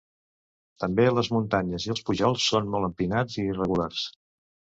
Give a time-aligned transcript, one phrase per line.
[0.83, 4.09] També les muntanyes i els pujols són molt empinats i irregulars.